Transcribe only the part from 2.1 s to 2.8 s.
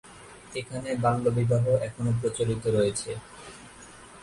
প্রচলিত